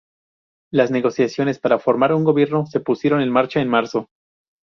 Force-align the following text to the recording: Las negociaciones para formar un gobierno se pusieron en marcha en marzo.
Las 0.73 0.89
negociaciones 0.89 1.59
para 1.59 1.77
formar 1.77 2.11
un 2.11 2.23
gobierno 2.23 2.65
se 2.65 2.79
pusieron 2.79 3.21
en 3.21 3.29
marcha 3.29 3.61
en 3.61 3.67
marzo. 3.69 4.09